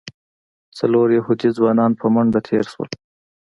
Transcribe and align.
څلور 0.77 1.07
یهودي 1.17 1.49
ځوانان 1.57 1.91
په 1.99 2.05
منډه 2.13 2.39
تېر 2.47 2.65
شول. 2.71 2.89